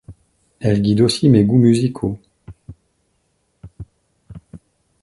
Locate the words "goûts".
1.43-1.59